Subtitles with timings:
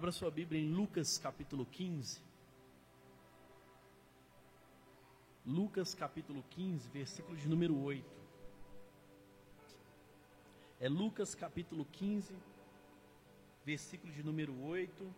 [0.00, 2.22] Abra sua Bíblia em Lucas capítulo 15.
[5.44, 8.02] Lucas capítulo 15, versículo de número 8.
[10.80, 12.34] É Lucas capítulo 15,
[13.62, 15.14] versículo de número 8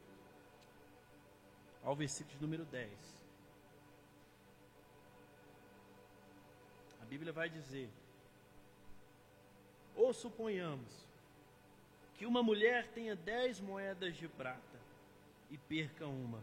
[1.84, 2.90] ao versículo de número 10.
[7.00, 7.88] A Bíblia vai dizer:
[9.94, 11.06] Ou suponhamos
[12.14, 14.71] que uma mulher tenha dez moedas de prata
[15.52, 16.42] e perca uma.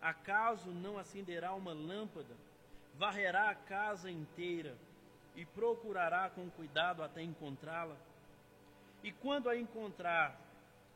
[0.00, 2.36] Acaso não acenderá uma lâmpada,
[2.96, 4.76] varrerá a casa inteira
[5.36, 7.96] e procurará com cuidado até encontrá-la?
[9.04, 10.38] E quando a encontrar,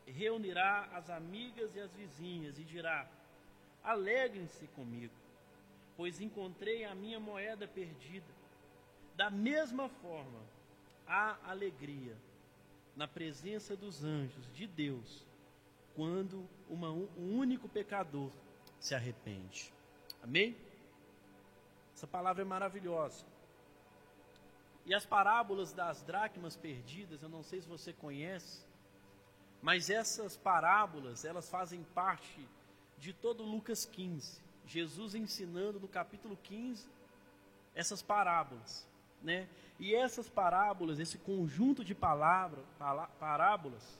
[0.04, 3.08] reunirá as amigas e as vizinhas e dirá:
[3.84, 5.14] Alegrem-se comigo,
[5.96, 8.34] pois encontrei a minha moeda perdida.
[9.14, 10.40] Da mesma forma,
[11.06, 12.16] há alegria
[12.96, 15.24] na presença dos anjos de Deus
[15.94, 18.30] quando uma, um único pecador
[18.78, 19.72] se arrepende.
[20.22, 20.56] Amém?
[21.94, 23.24] Essa palavra é maravilhosa.
[24.84, 28.64] E as parábolas das dracmas perdidas, eu não sei se você conhece,
[29.62, 32.46] mas essas parábolas, elas fazem parte
[32.98, 34.42] de todo Lucas 15.
[34.66, 36.86] Jesus ensinando no capítulo 15
[37.74, 38.86] essas parábolas,
[39.22, 39.48] né?
[39.78, 42.64] E essas parábolas, esse conjunto de palavras,
[43.18, 43.98] parábolas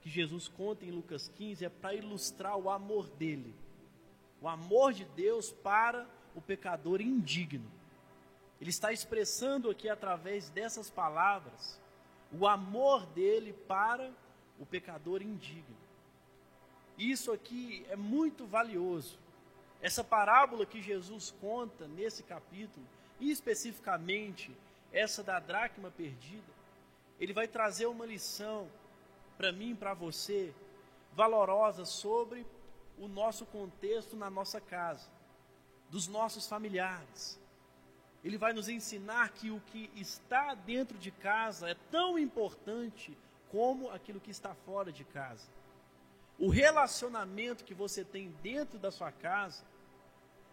[0.00, 3.54] que Jesus conta em Lucas 15 é para ilustrar o amor dele.
[4.40, 7.70] O amor de Deus para o pecador indigno.
[8.60, 11.80] Ele está expressando aqui através dessas palavras
[12.32, 14.10] o amor dele para
[14.58, 15.76] o pecador indigno.
[16.96, 19.18] Isso aqui é muito valioso.
[19.80, 22.84] Essa parábola que Jesus conta nesse capítulo,
[23.18, 24.54] e especificamente
[24.92, 26.52] essa da dracma perdida,
[27.18, 28.68] ele vai trazer uma lição
[29.40, 30.52] para mim, para você,
[31.14, 32.46] valorosa sobre
[32.98, 35.08] o nosso contexto na nossa casa,
[35.88, 37.40] dos nossos familiares.
[38.22, 43.16] Ele vai nos ensinar que o que está dentro de casa é tão importante
[43.50, 45.48] como aquilo que está fora de casa.
[46.38, 49.64] O relacionamento que você tem dentro da sua casa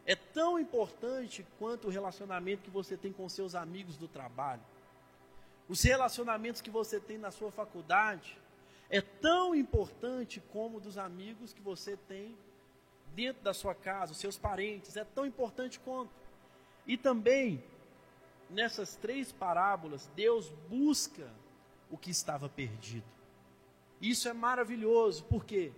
[0.06, 4.64] é tão importante quanto o relacionamento que você tem com seus amigos do trabalho.
[5.68, 8.47] Os relacionamentos que você tem na sua faculdade
[8.90, 12.38] é tão importante como dos amigos que você tem
[13.14, 16.12] dentro da sua casa, os seus parentes, é tão importante quanto.
[16.86, 17.64] E também,
[18.50, 21.30] nessas três parábolas, Deus busca
[21.90, 23.06] o que estava perdido.
[24.00, 25.72] Isso é maravilhoso, porque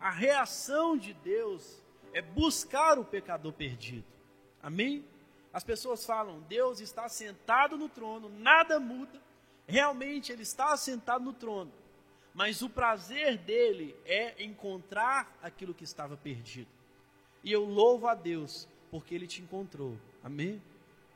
[0.00, 4.06] a reação de Deus é buscar o pecador perdido.
[4.62, 5.04] Amém?
[5.52, 9.20] As pessoas falam, Deus está sentado no trono, nada muda.
[9.66, 11.72] Realmente ele está sentado no trono.
[12.34, 16.68] Mas o prazer dele é encontrar aquilo que estava perdido.
[17.42, 19.96] E eu louvo a Deus porque ele te encontrou.
[20.22, 20.62] Amém?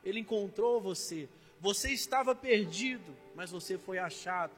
[0.03, 1.29] Ele encontrou você.
[1.59, 4.53] Você estava perdido, mas você foi achado.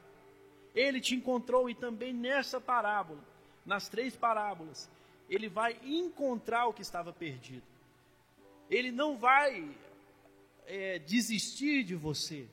[0.74, 3.20] Ele te encontrou e também nessa parábola,
[3.64, 4.90] nas três parábolas,
[5.28, 7.62] ele vai encontrar o que estava perdido.
[8.68, 9.70] Ele não vai
[10.66, 12.46] é, desistir de você,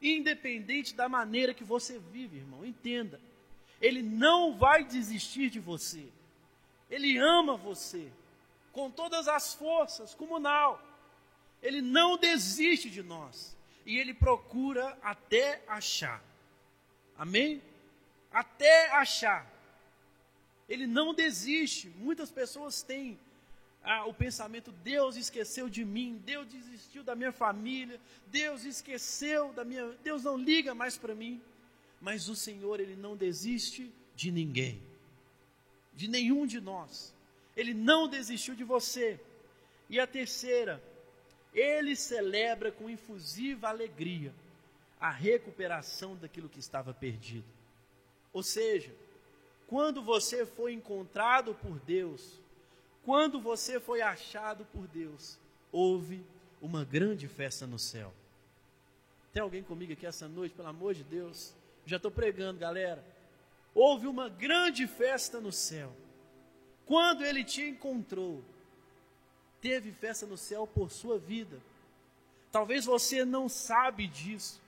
[0.00, 2.64] independente da maneira que você vive, irmão.
[2.64, 3.20] Entenda,
[3.80, 6.06] ele não vai desistir de você.
[6.90, 8.10] Ele ama você
[8.72, 10.82] com todas as forças, comunal.
[11.62, 16.22] Ele não desiste de nós e ele procura até achar.
[17.16, 17.62] Amém?
[18.30, 19.46] Até achar.
[20.68, 21.88] Ele não desiste.
[21.96, 23.18] Muitas pessoas têm
[23.82, 29.64] ah, o pensamento: Deus esqueceu de mim, Deus desistiu da minha família, Deus esqueceu da
[29.64, 29.88] minha.
[30.02, 31.40] Deus não liga mais para mim.
[32.00, 34.80] Mas o Senhor, Ele não desiste de ninguém,
[35.94, 37.14] de nenhum de nós.
[37.56, 39.18] Ele não desistiu de você.
[39.90, 40.82] E a terceira,
[41.52, 44.32] Ele celebra com infusiva alegria
[45.00, 47.46] a recuperação daquilo que estava perdido.
[48.32, 48.92] Ou seja,
[49.66, 52.40] quando você foi encontrado por Deus,
[53.08, 55.38] quando você foi achado por Deus,
[55.72, 56.22] houve
[56.60, 58.12] uma grande festa no céu.
[59.32, 61.54] Tem alguém comigo aqui essa noite, pelo amor de Deus?
[61.86, 63.02] Já estou pregando, galera.
[63.74, 65.90] Houve uma grande festa no céu.
[66.84, 68.44] Quando ele te encontrou,
[69.58, 71.62] teve festa no céu por sua vida.
[72.52, 74.60] Talvez você não sabe disso.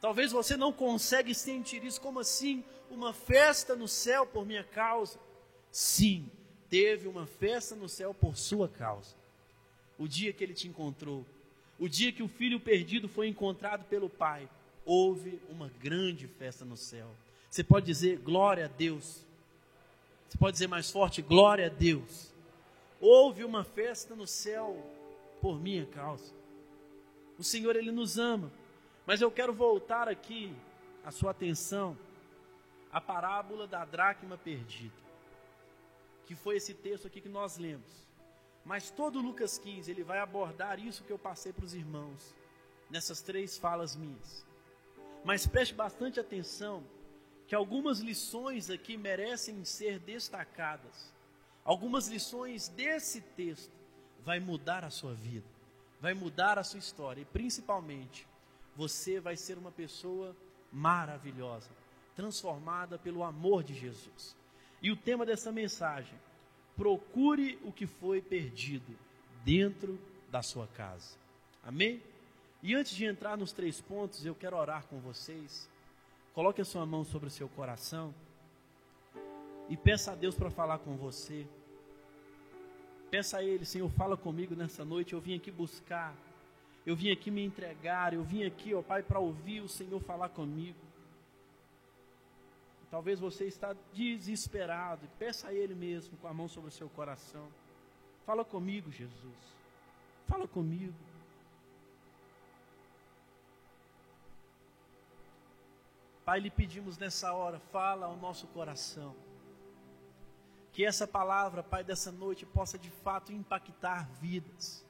[0.00, 2.00] Talvez você não consegue sentir isso.
[2.00, 2.62] Como assim?
[2.88, 5.18] Uma festa no céu por minha causa?
[5.72, 6.30] Sim,
[6.68, 9.14] teve uma festa no céu por sua causa.
[9.98, 11.24] O dia que ele te encontrou,
[11.78, 14.48] o dia que o filho perdido foi encontrado pelo pai,
[14.84, 17.08] houve uma grande festa no céu.
[17.50, 19.24] Você pode dizer glória a Deus.
[20.28, 22.32] Você pode dizer mais forte: glória a Deus.
[23.00, 24.76] Houve uma festa no céu
[25.40, 26.32] por minha causa.
[27.38, 28.50] O Senhor, Ele nos ama.
[29.06, 30.52] Mas eu quero voltar aqui
[31.04, 31.96] a sua atenção
[32.90, 34.94] à parábola da dracma perdida,
[36.26, 38.04] que foi esse texto aqui que nós lemos.
[38.64, 42.34] Mas todo Lucas 15, ele vai abordar isso que eu passei para os irmãos,
[42.90, 44.46] nessas três falas minhas.
[45.22, 46.82] Mas preste bastante atenção,
[47.46, 51.12] que algumas lições aqui merecem ser destacadas.
[51.62, 53.72] Algumas lições desse texto
[54.22, 55.46] vai mudar a sua vida,
[56.00, 58.26] vai mudar a sua história e principalmente
[58.74, 60.34] você vai ser uma pessoa
[60.72, 61.70] maravilhosa,
[62.14, 64.36] transformada pelo amor de Jesus.
[64.84, 66.14] E o tema dessa mensagem:
[66.76, 68.96] procure o que foi perdido
[69.44, 69.98] dentro
[70.30, 71.16] da sua casa.
[71.62, 72.00] Amém?
[72.62, 75.68] E antes de entrar nos três pontos, eu quero orar com vocês.
[76.34, 78.14] Coloque a sua mão sobre o seu coração
[79.68, 81.46] e peça a Deus para falar com você.
[83.10, 85.14] Peça a Ele, Senhor, fala comigo nessa noite.
[85.14, 86.14] Eu vim aqui buscar
[86.86, 90.28] eu vim aqui me entregar, eu vim aqui, ó Pai, para ouvir o Senhor falar
[90.28, 90.78] comigo.
[92.94, 97.48] Talvez você está desesperado, peça a Ele mesmo com a mão sobre o seu coração.
[98.24, 99.42] Fala comigo, Jesus.
[100.28, 100.94] Fala comigo.
[106.24, 109.12] Pai, lhe pedimos nessa hora, fala ao nosso coração.
[110.72, 114.84] Que essa palavra, Pai, dessa noite possa de fato impactar vidas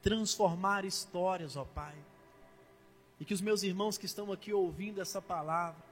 [0.00, 1.96] transformar histórias, ó Pai.
[3.18, 5.87] E que os meus irmãos que estão aqui ouvindo essa palavra,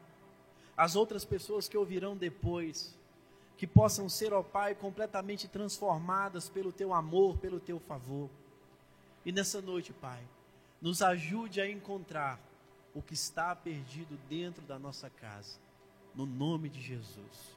[0.77, 2.95] as outras pessoas que ouvirão depois,
[3.57, 8.29] que possam ser, ó Pai, completamente transformadas pelo Teu amor, pelo Teu favor.
[9.25, 10.23] E nessa noite, Pai,
[10.81, 12.39] nos ajude a encontrar
[12.95, 15.59] o que está perdido dentro da nossa casa.
[16.15, 17.57] No nome de Jesus.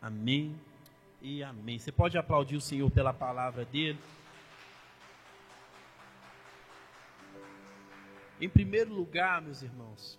[0.00, 0.54] Amém
[1.20, 1.78] e amém.
[1.78, 3.98] Você pode aplaudir o Senhor pela palavra dele.
[8.40, 10.18] Em primeiro lugar, meus irmãos,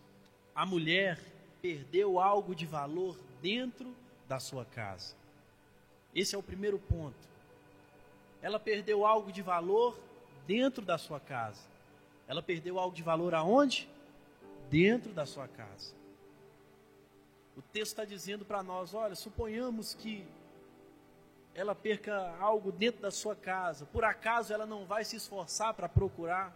[0.53, 1.19] a mulher
[1.65, 3.91] perdeu algo de valor dentro
[4.27, 5.15] da sua casa.
[6.13, 7.27] Esse é o primeiro ponto.
[8.39, 9.99] Ela perdeu algo de valor
[10.45, 11.63] dentro da sua casa.
[12.27, 13.89] Ela perdeu algo de valor aonde?
[14.69, 15.95] Dentro da sua casa.
[17.57, 20.23] O texto está dizendo para nós: olha, suponhamos que
[21.55, 25.89] ela perca algo dentro da sua casa, por acaso ela não vai se esforçar para
[25.89, 26.53] procurar?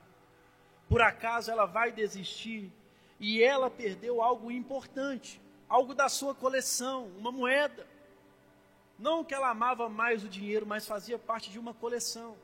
[0.90, 2.72] por acaso ela vai desistir
[3.19, 7.86] e ela perdeu algo importante, algo da sua coleção, uma moeda.
[8.98, 12.36] Não que ela amava mais o dinheiro, mas fazia parte de uma coleção.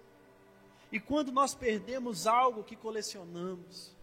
[0.91, 3.93] E quando nós perdemos algo que colecionamos,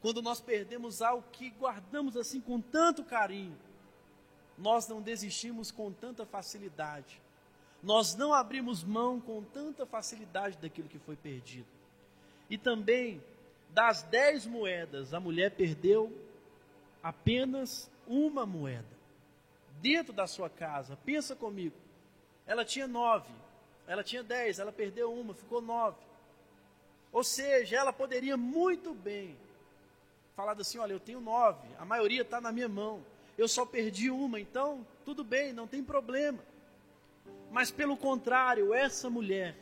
[0.00, 3.56] quando nós perdemos algo que guardamos assim com tanto carinho,
[4.58, 7.20] nós não desistimos com tanta facilidade.
[7.82, 11.66] Nós não abrimos mão com tanta facilidade daquilo que foi perdido.
[12.48, 13.22] E também
[13.72, 16.12] das dez moedas, a mulher perdeu
[17.02, 18.84] apenas uma moeda.
[19.80, 21.74] Dentro da sua casa, pensa comigo.
[22.46, 23.32] Ela tinha nove,
[23.86, 25.98] ela tinha dez, ela perdeu uma, ficou nove.
[27.12, 29.36] Ou seja, ela poderia muito bem
[30.36, 33.04] falar assim: olha, eu tenho nove, a maioria está na minha mão,
[33.36, 36.38] eu só perdi uma, então tudo bem, não tem problema.
[37.50, 39.56] Mas pelo contrário, essa mulher,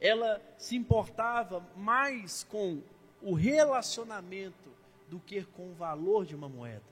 [0.00, 2.82] ela se importava mais com
[3.22, 4.70] o relacionamento
[5.08, 6.82] do que com o valor de uma moeda.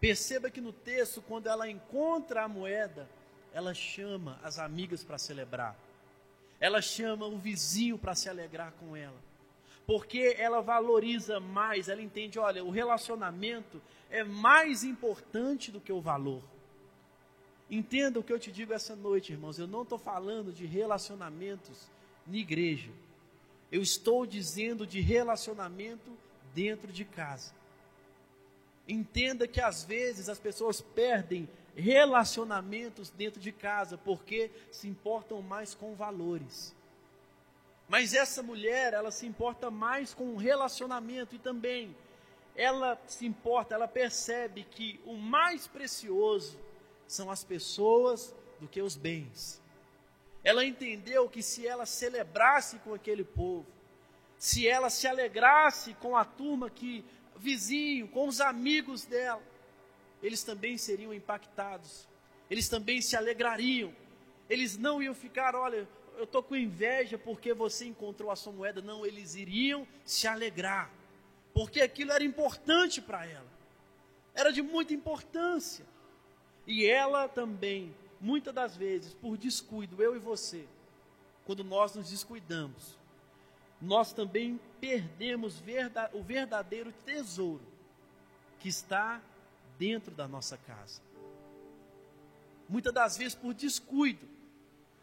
[0.00, 3.08] Perceba que no texto, quando ela encontra a moeda,
[3.52, 5.76] ela chama as amigas para celebrar.
[6.58, 9.16] Ela chama o vizinho para se alegrar com ela.
[9.86, 13.80] Porque ela valoriza mais, ela entende, olha, o relacionamento
[14.10, 16.42] é mais importante do que o valor.
[17.70, 19.58] Entenda o que eu te digo essa noite, irmãos.
[19.58, 21.88] Eu não estou falando de relacionamentos
[22.26, 22.90] na igreja.
[23.72, 26.12] Eu estou dizendo de relacionamento
[26.54, 27.54] dentro de casa.
[28.86, 35.74] Entenda que às vezes as pessoas perdem relacionamentos dentro de casa porque se importam mais
[35.74, 36.74] com valores.
[37.88, 41.96] Mas essa mulher, ela se importa mais com o relacionamento e também
[42.54, 46.58] ela se importa, ela percebe que o mais precioso
[47.06, 49.61] são as pessoas do que os bens.
[50.44, 53.66] Ela entendeu que se ela celebrasse com aquele povo,
[54.36, 57.04] se ela se alegrasse com a turma que
[57.36, 59.42] vizinho, com os amigos dela,
[60.22, 62.08] eles também seriam impactados.
[62.50, 63.94] Eles também se alegrariam.
[64.48, 68.82] Eles não iam ficar, olha, eu estou com inveja porque você encontrou a sua moeda.
[68.82, 70.90] Não, eles iriam se alegrar.
[71.54, 73.50] Porque aquilo era importante para ela.
[74.34, 75.84] Era de muita importância.
[76.66, 80.64] E ela também muitas das vezes, por descuido, eu e você,
[81.44, 82.96] quando nós nos descuidamos,
[83.80, 85.60] nós também perdemos
[86.12, 87.66] o verdadeiro tesouro
[88.60, 89.20] que está
[89.76, 91.02] dentro da nossa casa.
[92.68, 94.26] Muitas das vezes, por descuido,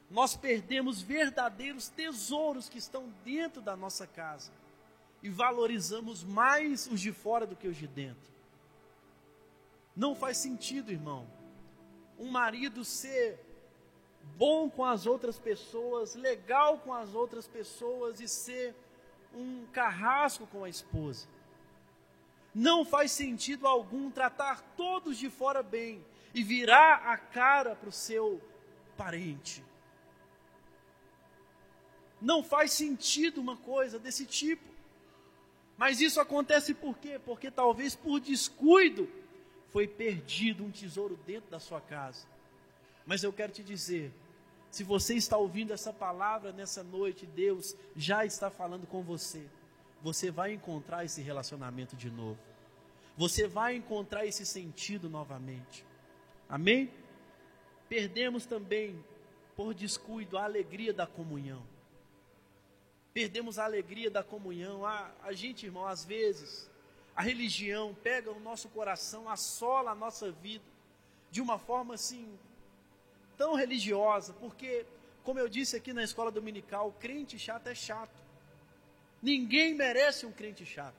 [0.09, 4.51] nós perdemos verdadeiros tesouros que estão dentro da nossa casa
[5.21, 8.31] e valorizamos mais os de fora do que os de dentro.
[9.93, 11.27] Não faz sentido, irmão,
[12.19, 13.39] um marido ser
[14.37, 18.75] bom com as outras pessoas, legal com as outras pessoas e ser
[19.33, 21.27] um carrasco com a esposa.
[22.53, 27.91] Não faz sentido algum tratar todos de fora bem e virar a cara para o
[27.91, 28.41] seu
[28.97, 29.63] parente.
[32.21, 34.67] Não faz sentido uma coisa desse tipo.
[35.77, 37.17] Mas isso acontece por quê?
[37.23, 39.09] Porque talvez por descuido
[39.71, 42.25] foi perdido um tesouro dentro da sua casa.
[43.05, 44.11] Mas eu quero te dizer,
[44.71, 49.45] se você está ouvindo essa palavra nessa noite, Deus já está falando com você.
[50.01, 52.39] Você vai encontrar esse relacionamento de novo.
[53.17, 55.85] Você vai encontrar esse sentido novamente.
[56.47, 56.89] Amém?
[57.89, 59.03] Perdemos também,
[59.55, 61.61] por descuido, a alegria da comunhão.
[63.13, 64.85] Perdemos a alegria da comunhão.
[64.85, 66.68] A, a gente, irmão, às vezes,
[67.19, 70.63] a religião pega o nosso coração, assola a nossa vida
[71.29, 72.39] de uma forma assim
[73.37, 74.85] tão religiosa, porque,
[75.21, 78.17] como eu disse aqui na escola dominical, crente chato é chato.
[79.21, 80.95] Ninguém merece um crente chato.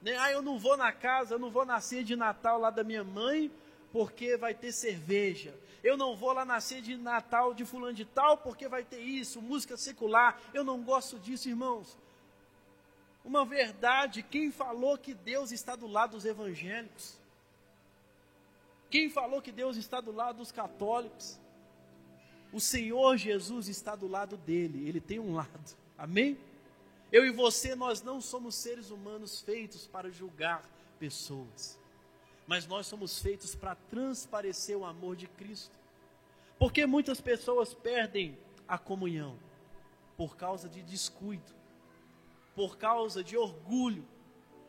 [0.00, 0.16] Né?
[0.16, 2.82] Ah, eu não vou na casa, eu não vou na ceia de Natal lá da
[2.82, 3.50] minha mãe,
[3.92, 5.54] porque vai ter cerveja.
[5.84, 9.00] Eu não vou lá na ceia de Natal de fulano de tal, porque vai ter
[9.00, 10.40] isso, música secular.
[10.54, 11.98] Eu não gosto disso, irmãos.
[13.28, 17.18] Uma verdade, quem falou que Deus está do lado dos evangélicos?
[18.88, 21.38] Quem falou que Deus está do lado dos católicos?
[22.50, 25.76] O Senhor Jesus está do lado dele, ele tem um lado.
[25.98, 26.38] Amém?
[27.12, 30.62] Eu e você, nós não somos seres humanos feitos para julgar
[30.98, 31.78] pessoas,
[32.46, 35.76] mas nós somos feitos para transparecer o amor de Cristo.
[36.58, 39.38] Porque muitas pessoas perdem a comunhão
[40.16, 41.57] por causa de descuido,
[42.58, 44.04] por causa de orgulho,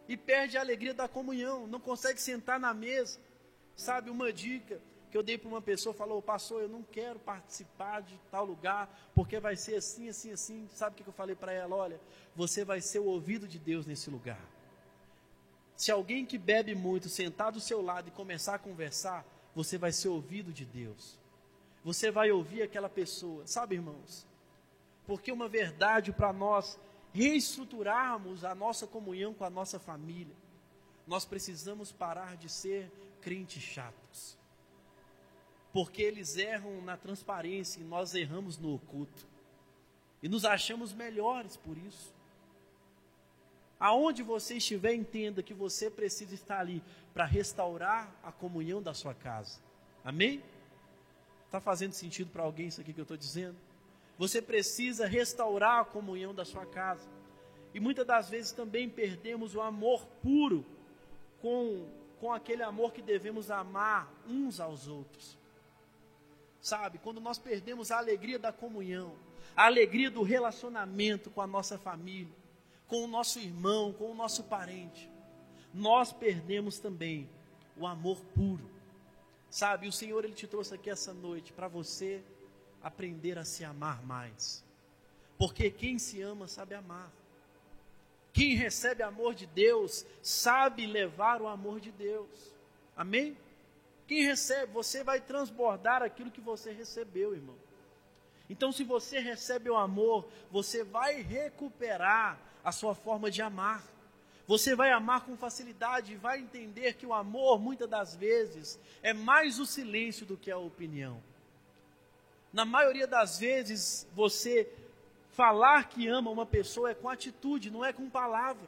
[0.08, 3.20] e perde a alegria da comunhão, não consegue sentar na mesa,
[3.80, 8.02] Sabe, uma dica que eu dei para uma pessoa, falou, pastor, eu não quero participar
[8.02, 10.68] de tal lugar, porque vai ser assim, assim, assim.
[10.74, 11.78] Sabe o que eu falei para ela?
[11.78, 11.98] Olha,
[12.36, 14.42] você vai ser o ouvido de Deus nesse lugar.
[15.78, 19.94] Se alguém que bebe muito sentar do seu lado e começar a conversar, você vai
[19.94, 21.18] ser ouvido de Deus.
[21.82, 24.28] Você vai ouvir aquela pessoa, sabe, irmãos?
[25.08, 26.78] Porque uma verdade para nós
[27.14, 30.36] reestruturarmos a nossa comunhão com a nossa família,
[31.08, 34.38] nós precisamos parar de ser crentes chatos.
[35.74, 39.28] Porque eles erram na transparência e nós erramos no oculto.
[40.22, 42.14] E nos achamos melhores por isso.
[43.80, 49.14] Aonde você estiver, entenda que você precisa estar ali para restaurar a comunhão da sua
[49.14, 49.60] casa.
[50.04, 50.44] Amém?
[51.46, 53.56] Está fazendo sentido para alguém isso aqui que eu estou dizendo?
[54.20, 57.10] Você precisa restaurar a comunhão da sua casa.
[57.74, 60.64] E muitas das vezes também perdemos o amor puro
[61.42, 61.88] com
[62.20, 65.38] com aquele amor que devemos amar uns aos outros.
[66.62, 69.16] Sabe, quando nós perdemos a alegria da comunhão,
[69.56, 72.34] a alegria do relacionamento com a nossa família,
[72.88, 75.10] com o nosso irmão, com o nosso parente,
[75.74, 77.30] nós perdemos também
[77.78, 78.70] o amor puro.
[79.50, 82.22] Sabe, o Senhor ele te trouxe aqui essa noite para você
[82.82, 84.64] aprender a se amar mais.
[85.38, 87.12] Porque quem se ama sabe amar.
[88.34, 92.54] Quem recebe amor de Deus sabe levar o amor de Deus.
[92.96, 93.38] Amém?
[94.08, 97.56] Quem recebe, você vai transbordar aquilo que você recebeu, irmão.
[98.50, 103.84] Então, se você recebe o amor, você vai recuperar a sua forma de amar.
[104.48, 109.14] Você vai amar com facilidade e vai entender que o amor, muitas das vezes, é
[109.14, 111.22] mais o silêncio do que a opinião.
[112.52, 114.68] Na maioria das vezes, você
[115.40, 118.68] Falar que ama uma pessoa é com atitude, não é com palavra.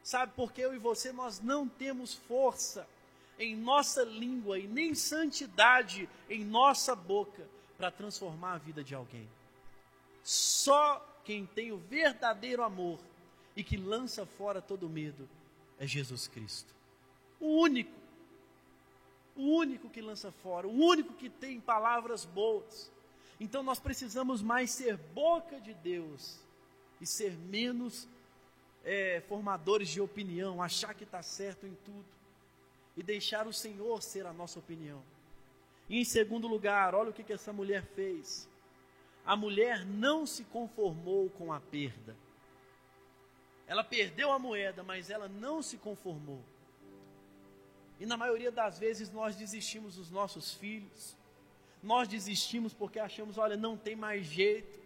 [0.00, 2.86] Sabe, porque eu e você nós não temos força
[3.36, 7.42] em nossa língua e nem santidade em nossa boca
[7.76, 9.28] para transformar a vida de alguém.
[10.22, 13.00] Só quem tem o verdadeiro amor
[13.56, 15.28] e que lança fora todo medo
[15.80, 16.72] é Jesus Cristo.
[17.40, 17.95] O único,
[19.36, 22.90] o único que lança fora, o único que tem palavras boas.
[23.38, 26.40] Então nós precisamos mais ser boca de Deus
[27.00, 28.08] e ser menos
[28.84, 32.06] é, formadores de opinião, achar que está certo em tudo
[32.96, 35.02] e deixar o Senhor ser a nossa opinião.
[35.88, 38.48] E em segundo lugar, olha o que, que essa mulher fez.
[39.24, 42.16] A mulher não se conformou com a perda.
[43.66, 46.42] Ela perdeu a moeda, mas ela não se conformou.
[47.98, 51.16] E na maioria das vezes nós desistimos dos nossos filhos.
[51.82, 54.78] Nós desistimos porque achamos, olha, não tem mais jeito.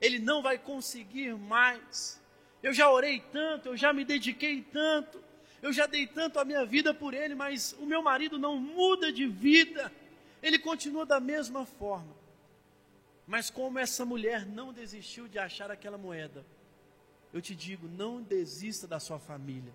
[0.00, 2.20] Ele não vai conseguir mais.
[2.62, 5.22] Eu já orei tanto, eu já me dediquei tanto,
[5.60, 9.12] eu já dei tanto a minha vida por ele, mas o meu marido não muda
[9.12, 9.92] de vida.
[10.42, 12.16] Ele continua da mesma forma.
[13.26, 16.46] Mas como essa mulher não desistiu de achar aquela moeda,
[17.32, 19.72] eu te digo, não desista da sua família.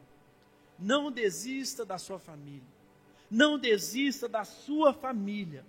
[0.78, 2.68] Não desista da sua família.
[3.30, 5.66] Não desista da sua família.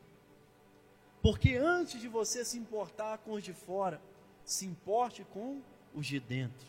[1.22, 4.00] Porque antes de você se importar com os de fora,
[4.44, 5.62] se importe com
[5.94, 6.66] os de dentro.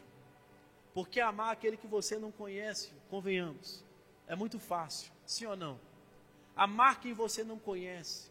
[0.94, 3.84] Porque amar aquele que você não conhece, convenhamos,
[4.28, 5.78] é muito fácil, sim ou não?
[6.56, 8.30] Amar quem você não conhece,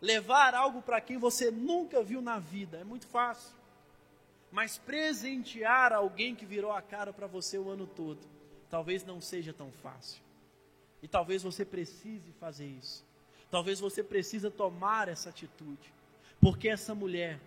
[0.00, 3.54] levar algo para quem você nunca viu na vida, é muito fácil.
[4.50, 8.20] Mas presentear alguém que virou a cara para você o ano todo,
[8.70, 10.22] talvez não seja tão fácil.
[11.02, 13.04] E talvez você precise fazer isso.
[13.50, 15.92] Talvez você precise tomar essa atitude.
[16.40, 17.40] Porque essa mulher,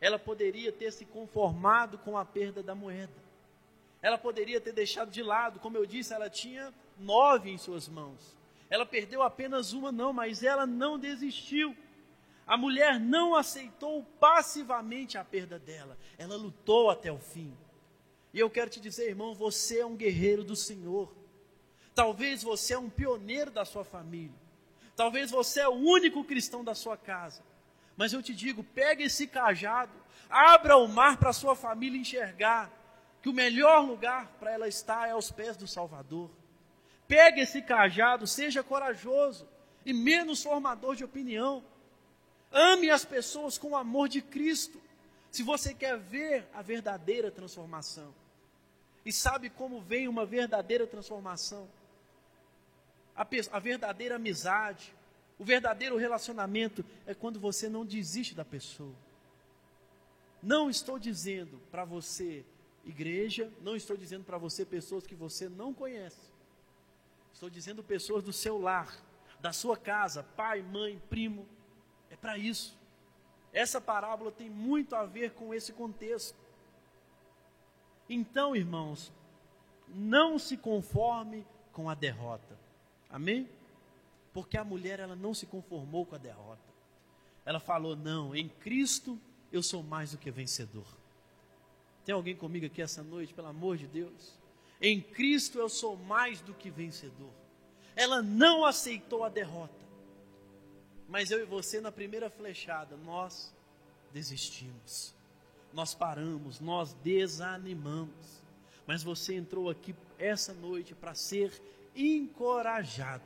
[0.00, 3.28] ela poderia ter se conformado com a perda da moeda.
[4.00, 8.36] Ela poderia ter deixado de lado, como eu disse, ela tinha nove em suas mãos.
[8.70, 11.76] Ela perdeu apenas uma, não, mas ela não desistiu.
[12.46, 17.52] A mulher não aceitou passivamente a perda dela, ela lutou até o fim.
[18.32, 21.12] E eu quero te dizer, irmão, você é um guerreiro do Senhor.
[21.94, 24.36] Talvez você é um pioneiro da sua família.
[24.94, 27.42] Talvez você é o único cristão da sua casa.
[27.96, 29.92] Mas eu te digo, pegue esse cajado,
[30.30, 32.70] abra o mar para a sua família enxergar
[33.20, 36.30] que o melhor lugar para ela estar é aos pés do Salvador.
[37.08, 39.48] Pegue esse cajado, seja corajoso
[39.84, 41.64] e menos formador de opinião.
[42.52, 44.80] Ame as pessoas com o amor de Cristo.
[45.30, 48.14] Se você quer ver a verdadeira transformação.
[49.04, 51.68] E sabe como vem uma verdadeira transformação?
[53.14, 54.94] A, a verdadeira amizade,
[55.38, 58.94] o verdadeiro relacionamento é quando você não desiste da pessoa.
[60.42, 62.44] Não estou dizendo para você,
[62.84, 66.30] igreja, não estou dizendo para você pessoas que você não conhece.
[67.32, 68.96] Estou dizendo pessoas do seu lar,
[69.40, 71.46] da sua casa, pai, mãe, primo.
[72.10, 72.77] É para isso.
[73.52, 76.36] Essa parábola tem muito a ver com esse contexto.
[78.08, 79.12] Então, irmãos,
[79.88, 82.58] não se conforme com a derrota.
[83.10, 83.48] Amém?
[84.32, 86.68] Porque a mulher ela não se conformou com a derrota.
[87.44, 89.18] Ela falou: "Não, em Cristo
[89.50, 90.86] eu sou mais do que vencedor".
[92.04, 94.38] Tem alguém comigo aqui essa noite, pelo amor de Deus?
[94.80, 97.32] Em Cristo eu sou mais do que vencedor.
[97.96, 99.87] Ela não aceitou a derrota.
[101.08, 103.52] Mas eu e você, na primeira flechada, nós
[104.12, 105.14] desistimos.
[105.72, 108.42] Nós paramos, nós desanimamos.
[108.86, 111.50] Mas você entrou aqui essa noite para ser
[111.96, 113.24] encorajado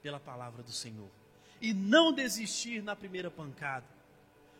[0.00, 1.08] pela palavra do Senhor.
[1.60, 3.86] E não desistir na primeira pancada.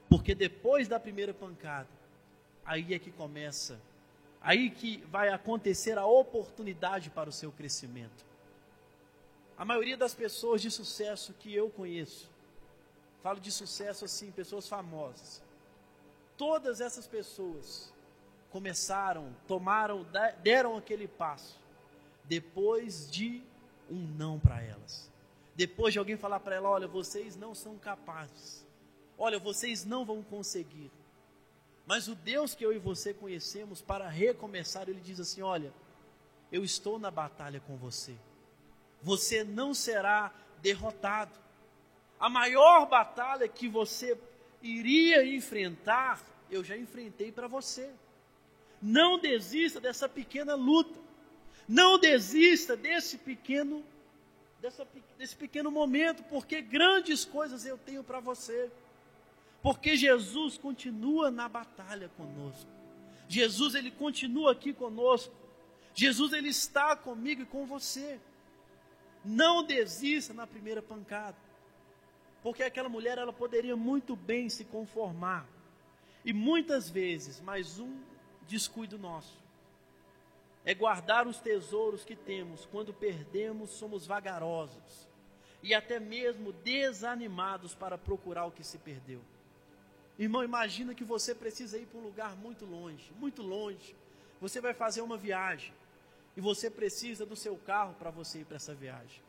[0.09, 1.88] Porque depois da primeira pancada,
[2.64, 3.81] aí é que começa,
[4.40, 8.24] aí que vai acontecer a oportunidade para o seu crescimento.
[9.57, 12.31] A maioria das pessoas de sucesso que eu conheço,
[13.22, 15.42] falo de sucesso assim, pessoas famosas.
[16.37, 17.92] Todas essas pessoas
[18.50, 20.07] começaram, tomaram,
[20.42, 21.59] deram aquele passo
[22.24, 23.42] depois de
[23.90, 25.11] um não para elas.
[25.55, 28.64] Depois de alguém falar para ela: olha, vocês não são capazes.
[29.18, 30.90] Olha, vocês não vão conseguir.
[31.87, 35.72] Mas o Deus que eu e você conhecemos, para recomeçar, ele diz assim: olha,
[36.52, 38.14] eu estou na batalha com você.
[39.02, 41.45] Você não será derrotado.
[42.18, 44.18] A maior batalha que você
[44.62, 47.90] iria enfrentar, eu já enfrentei para você.
[48.81, 50.98] Não desista dessa pequena luta.
[51.68, 53.85] Não desista desse pequeno
[54.61, 54.87] dessa,
[55.18, 58.70] desse pequeno momento, porque grandes coisas eu tenho para você.
[59.62, 62.70] Porque Jesus continua na batalha conosco.
[63.29, 65.35] Jesus ele continua aqui conosco.
[65.94, 68.20] Jesus ele está comigo e com você.
[69.24, 71.37] Não desista na primeira pancada.
[72.46, 75.48] Porque aquela mulher ela poderia muito bem se conformar.
[76.24, 77.98] E muitas vezes, mais um
[78.46, 79.37] descuido nosso
[80.64, 82.64] é guardar os tesouros que temos.
[82.64, 85.09] Quando perdemos, somos vagarosos
[85.61, 89.20] e até mesmo desanimados para procurar o que se perdeu.
[90.16, 93.96] Irmão, imagina que você precisa ir para um lugar muito longe, muito longe.
[94.40, 95.74] Você vai fazer uma viagem
[96.37, 99.20] e você precisa do seu carro para você ir para essa viagem.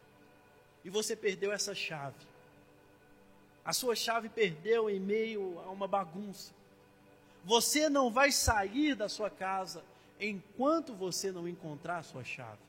[0.85, 2.36] E você perdeu essa chave.
[3.67, 6.53] A sua chave perdeu em meio a uma bagunça.
[7.43, 9.83] Você não vai sair da sua casa
[10.17, 12.61] enquanto você não encontrar a sua chave.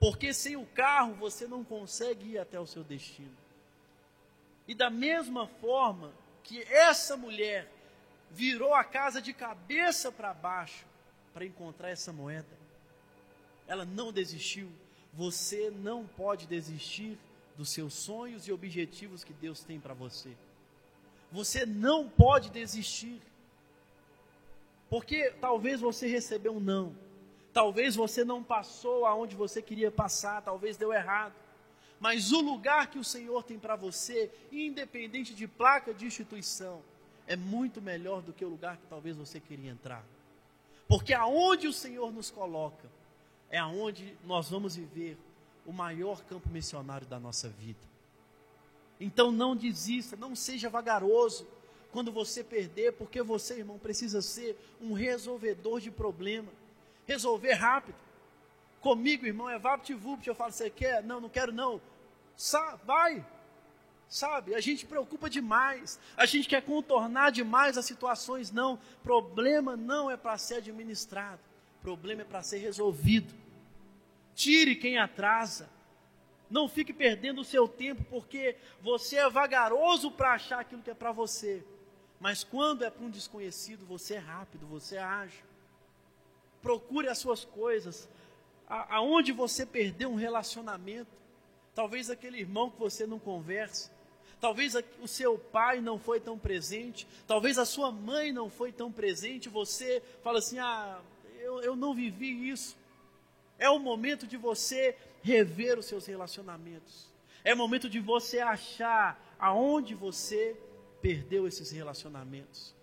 [0.00, 3.30] Porque sem o carro você não consegue ir até o seu destino.
[4.66, 6.10] E da mesma forma
[6.42, 7.70] que essa mulher
[8.28, 10.84] virou a casa de cabeça para baixo
[11.32, 12.58] para encontrar essa moeda,
[13.68, 14.68] ela não desistiu.
[15.14, 17.16] Você não pode desistir
[17.56, 20.30] dos seus sonhos e objetivos que Deus tem para você.
[21.30, 23.20] Você não pode desistir.
[24.88, 26.94] Porque talvez você recebeu um não.
[27.52, 31.34] Talvez você não passou aonde você queria passar, talvez deu errado.
[32.00, 36.82] Mas o lugar que o Senhor tem para você, independente de placa de instituição,
[37.26, 40.04] é muito melhor do que o lugar que talvez você queria entrar.
[40.88, 42.90] Porque aonde o Senhor nos coloca,
[43.48, 45.16] é aonde nós vamos viver
[45.66, 47.80] o maior campo missionário da nossa vida.
[49.00, 51.46] Então não desista, não seja vagaroso
[51.90, 56.50] quando você perder, porque você, irmão, precisa ser um resolvedor de problema.
[57.06, 57.96] Resolver rápido.
[58.80, 60.26] Comigo, irmão, é vapt-vupt.
[60.26, 61.02] Eu falo, você quer?
[61.02, 61.80] Não, não quero não.
[62.36, 63.24] Sa vai.
[64.08, 68.50] Sabe, a gente preocupa demais, a gente quer contornar demais as situações.
[68.50, 71.40] Não, problema não é para ser administrado,
[71.80, 73.32] problema é para ser resolvido.
[74.34, 75.68] Tire quem atrasa,
[76.52, 80.94] não fique perdendo o seu tempo, porque você é vagaroso para achar aquilo que é
[80.94, 81.64] para você.
[82.20, 85.42] Mas quando é para um desconhecido, você é rápido, você age.
[86.60, 88.08] Procure as suas coisas.
[88.68, 91.10] aonde você perdeu um relacionamento,
[91.74, 93.90] talvez aquele irmão que você não conversa,
[94.40, 98.92] talvez o seu pai não foi tão presente, talvez a sua mãe não foi tão
[98.92, 101.00] presente, você fala assim: ah,
[101.38, 102.76] eu, eu não vivi isso.
[103.62, 107.08] É o momento de você rever os seus relacionamentos.
[107.44, 110.56] É momento de você achar aonde você
[111.00, 112.74] perdeu esses relacionamentos.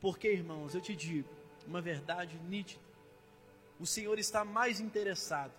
[0.00, 1.28] Porque, irmãos, eu te digo
[1.66, 2.82] uma verdade nítida.
[3.78, 5.52] O Senhor está mais interessado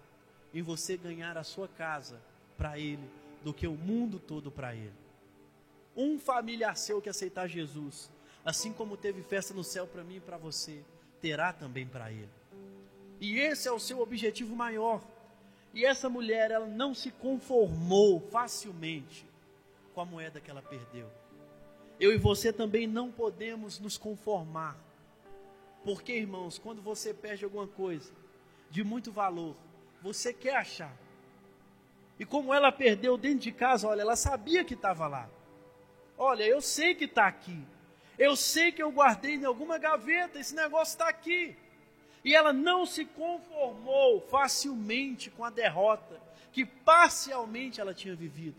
[0.53, 2.21] em você ganhar a sua casa
[2.57, 3.09] para Ele
[3.43, 5.03] do que o mundo todo para Ele
[5.95, 8.09] um familiar seu que aceitar Jesus,
[8.43, 10.83] assim como teve festa no céu para mim e para você,
[11.21, 12.29] terá também para ele.
[13.23, 15.01] E esse é o seu objetivo maior.
[15.73, 19.25] E essa mulher, ela não se conformou facilmente
[19.93, 21.09] com a moeda que ela perdeu.
[21.97, 24.75] Eu e você também não podemos nos conformar.
[25.85, 28.11] Porque, irmãos, quando você perde alguma coisa
[28.69, 29.55] de muito valor,
[30.01, 30.93] você quer achar.
[32.19, 35.29] E como ela perdeu dentro de casa, olha, ela sabia que estava lá.
[36.17, 37.63] Olha, eu sei que está aqui.
[38.19, 41.55] Eu sei que eu guardei em alguma gaveta, esse negócio está aqui.
[42.23, 48.55] E ela não se conformou facilmente com a derrota que parcialmente ela tinha vivido.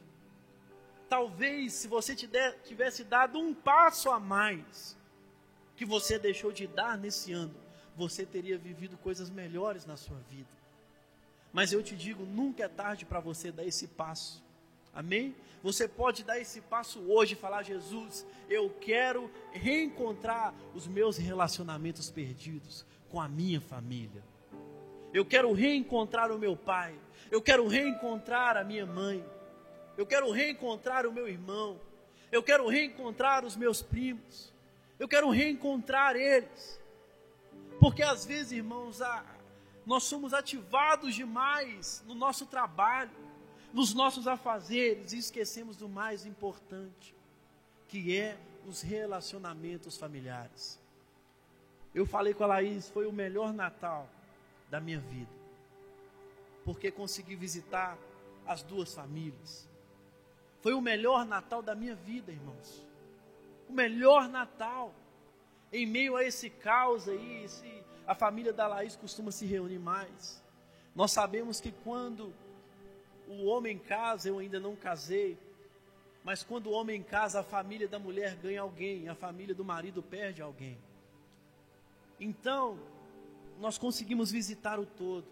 [1.09, 4.97] Talvez se você tivesse dado um passo a mais
[5.77, 7.55] que você deixou de dar nesse ano,
[7.97, 10.49] você teria vivido coisas melhores na sua vida.
[11.53, 14.43] Mas eu te digo, nunca é tarde para você dar esse passo.
[14.93, 15.35] Amém?
[15.63, 22.11] Você pode dar esse passo hoje e falar: Jesus, eu quero reencontrar os meus relacionamentos
[22.11, 24.25] perdidos com a minha família.
[25.13, 26.99] Eu quero reencontrar o meu pai.
[27.31, 29.25] Eu quero reencontrar a minha mãe.
[29.97, 31.81] Eu quero reencontrar o meu irmão.
[32.33, 34.53] Eu quero reencontrar os meus primos.
[34.99, 36.81] Eu quero reencontrar eles.
[37.79, 38.99] Porque às vezes, irmãos,
[39.87, 43.13] nós somos ativados demais no nosso trabalho
[43.73, 47.15] nos nossos afazeres e esquecemos do mais importante,
[47.89, 50.83] que é os relacionamentos familiares.
[51.95, 54.09] Eu falei com a Laís, foi o melhor Natal
[54.69, 55.31] da minha vida,
[56.65, 57.97] porque consegui visitar
[58.45, 59.69] as duas famílias.
[60.61, 62.85] Foi o melhor Natal da minha vida, irmãos.
[63.69, 64.93] O melhor Natal.
[65.73, 70.43] Em meio a esse caos aí, esse, a família da Laís costuma se reunir mais.
[70.95, 72.33] Nós sabemos que quando
[73.29, 75.37] o homem casa, eu ainda não casei,
[76.23, 80.03] mas quando o homem casa, a família da mulher ganha alguém, a família do marido
[80.03, 80.79] perde alguém.
[82.19, 82.79] Então,
[83.59, 85.27] nós conseguimos visitar o todo,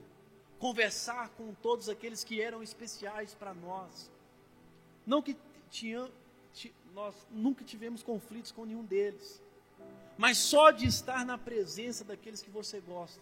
[0.58, 4.10] conversar com todos aqueles que eram especiais para nós.
[5.06, 5.36] Não que
[5.70, 6.08] tinha,
[6.94, 9.42] nós nunca tivemos conflitos com nenhum deles,
[10.16, 13.20] mas só de estar na presença daqueles que você gosta.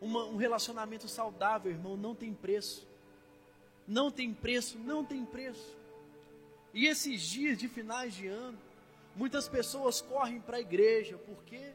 [0.00, 2.86] Uma, um relacionamento saudável, irmão, não tem preço
[3.86, 5.76] não tem preço, não tem preço.
[6.74, 8.58] E esses dias de finais de ano,
[9.14, 11.72] muitas pessoas correm para a igreja, porque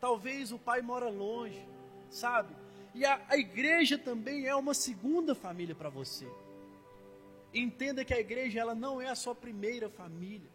[0.00, 1.66] talvez o pai mora longe,
[2.10, 2.54] sabe?
[2.94, 6.26] E a, a igreja também é uma segunda família para você.
[7.52, 10.48] entenda que a igreja ela não é a sua primeira família.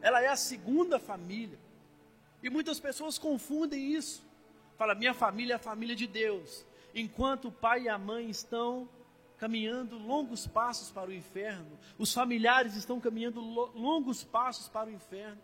[0.00, 1.58] Ela é a segunda família.
[2.42, 4.22] E muitas pessoas confundem isso.
[4.76, 6.66] Fala, minha família é a família de Deus.
[6.94, 8.88] Enquanto o pai e a mãe estão
[9.38, 15.40] caminhando longos passos para o inferno, os familiares estão caminhando longos passos para o inferno.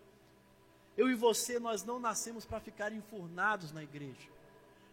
[1.01, 4.29] Eu e você, nós não nascemos para ficar enfurnados na igreja.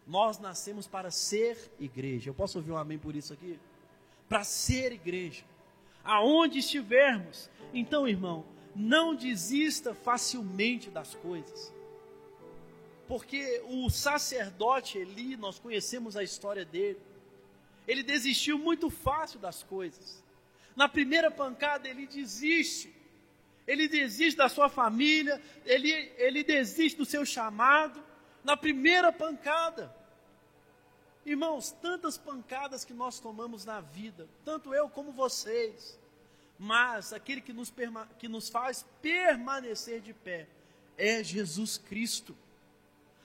[0.07, 2.29] Nós nascemos para ser igreja.
[2.29, 3.59] Eu posso ouvir um amém por isso aqui?
[4.29, 5.43] Para ser igreja.
[6.05, 7.49] Aonde estivermos.
[7.73, 11.73] Então, irmão, não desista facilmente das coisas.
[13.05, 17.01] Porque o sacerdote Eli, nós conhecemos a história dele.
[17.85, 20.23] Ele desistiu muito fácil das coisas.
[20.73, 22.95] Na primeira pancada, ele desiste.
[23.67, 28.01] Ele desiste da sua família, ele, ele desiste do seu chamado.
[28.43, 29.93] Na primeira pancada.
[31.25, 35.99] Irmãos, tantas pancadas que nós tomamos na vida, tanto eu como vocês,
[36.57, 37.73] mas aquele que nos,
[38.17, 40.47] que nos faz permanecer de pé
[40.97, 42.33] é Jesus Cristo.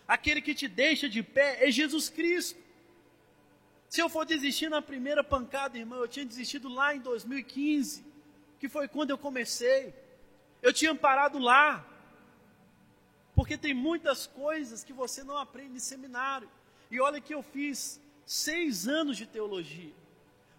[0.08, 2.58] Aquele que te deixa de pé é Jesus Cristo.
[3.88, 8.04] Se eu for desistir na primeira pancada, irmão, eu tinha desistido lá em 2015,
[8.58, 9.94] que foi quando eu comecei.
[10.62, 11.84] Eu tinha parado lá.
[13.34, 16.48] Porque tem muitas coisas que você não aprende em seminário.
[16.90, 19.92] E olha que eu fiz seis anos de teologia.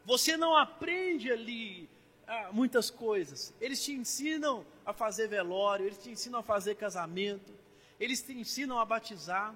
[0.06, 1.90] Você não aprende ali
[2.28, 3.54] ah, muitas coisas.
[3.62, 7.54] Eles te ensinam a fazer velório, eles te ensinam a fazer casamento,
[8.00, 9.56] eles te ensinam a batizar,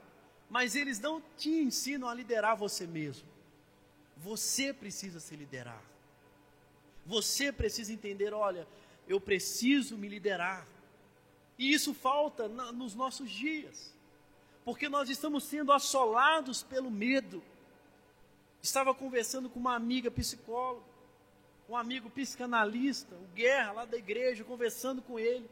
[0.50, 3.28] mas eles não te ensinam a liderar você mesmo.
[4.16, 5.82] Você precisa se liderar.
[7.06, 8.68] Você precisa entender: olha,
[9.08, 10.68] eu preciso me liderar.
[11.58, 13.94] E isso falta na, nos nossos dias,
[14.64, 17.42] porque nós estamos sendo assolados pelo medo.
[18.62, 20.86] Estava conversando com uma amiga psicóloga,
[21.70, 25.50] um amigo psicanalista, o Guerra, lá da igreja, conversando com ele.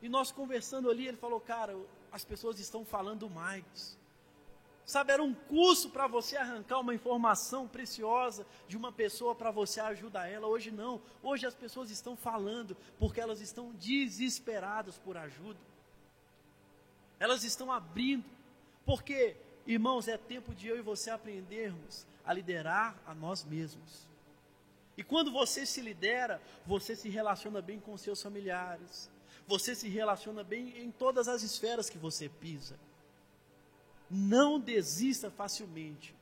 [0.00, 1.76] E nós conversando ali, ele falou: Cara,
[2.12, 3.98] as pessoas estão falando mais.
[4.86, 9.80] Sabe, era um curso para você arrancar uma informação preciosa de uma pessoa para você
[9.80, 10.46] ajudar ela.
[10.46, 11.00] Hoje não.
[11.22, 15.58] Hoje as pessoas estão falando porque elas estão desesperadas por ajuda.
[17.18, 18.24] Elas estão abrindo.
[18.84, 24.06] Porque, irmãos, é tempo de eu e você aprendermos a liderar a nós mesmos.
[24.98, 29.10] E quando você se lidera, você se relaciona bem com seus familiares.
[29.46, 32.78] Você se relaciona bem em todas as esferas que você pisa.
[34.10, 36.14] Não desista facilmente,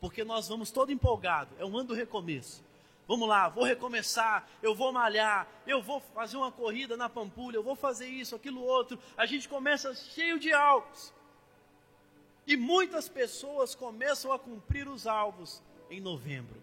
[0.00, 2.64] porque nós vamos todo empolgado, é um ano do recomeço.
[3.06, 7.62] Vamos lá, vou recomeçar, eu vou malhar, eu vou fazer uma corrida na Pampulha, eu
[7.62, 8.98] vou fazer isso, aquilo outro.
[9.16, 11.12] A gente começa cheio de alvos.
[12.46, 16.62] E muitas pessoas começam a cumprir os alvos em novembro,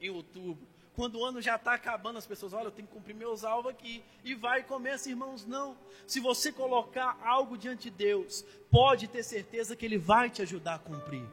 [0.00, 0.67] em outubro,
[0.98, 3.70] quando o ano já está acabando, as pessoas, olha, eu tenho que cumprir meus alvos
[3.70, 4.02] aqui.
[4.24, 5.78] E vai e começa, irmãos, não.
[6.08, 10.74] Se você colocar algo diante de Deus, pode ter certeza que Ele vai te ajudar
[10.74, 11.24] a cumprir.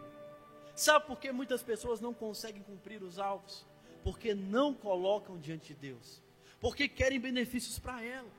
[0.76, 3.66] Sabe por que muitas pessoas não conseguem cumprir os alvos?
[4.04, 6.22] Porque não colocam diante de Deus.
[6.62, 8.30] Porque querem benefícios para ela.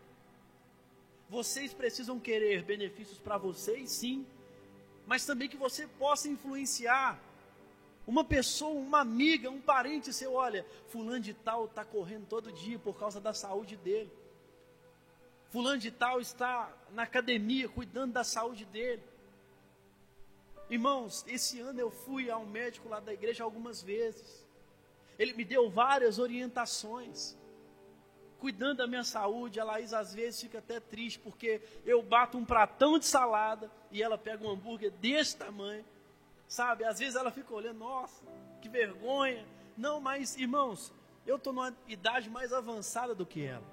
[1.28, 4.24] Vocês precisam querer benefícios para vocês, sim.
[5.04, 7.20] Mas também que você possa influenciar
[8.06, 12.78] uma pessoa, uma amiga, um parente seu, olha, fulano de tal está correndo todo dia
[12.78, 14.12] por causa da saúde dele.
[15.50, 19.02] Fulano de tal está na academia cuidando da saúde dele.
[20.70, 24.46] Irmãos, esse ano eu fui ao médico lá da igreja algumas vezes.
[25.18, 27.36] Ele me deu várias orientações.
[28.38, 32.44] Cuidando da minha saúde, a Laís às vezes fica até triste, porque eu bato um
[32.44, 35.84] pratão de salada e ela pega um hambúrguer desse tamanho
[36.48, 38.22] Sabe, às vezes ela fica olhando, nossa,
[38.60, 39.46] que vergonha.
[39.76, 40.92] Não, mas irmãos,
[41.26, 43.64] eu estou numa idade mais avançada do que ela.